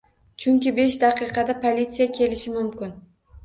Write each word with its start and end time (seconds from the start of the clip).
-Chunki 0.45 0.73
besh 0.79 0.97
daqiqada 1.03 1.57
politsiya 1.67 2.11
kelishi 2.19 2.59
mumkin. 2.59 3.01